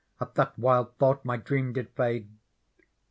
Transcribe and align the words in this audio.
At 0.19 0.33
that 0.33 0.57
wild 0.57 0.97
thought 0.97 1.23
my 1.23 1.37
dreamjid 1.37 1.89
fade. 1.95 2.27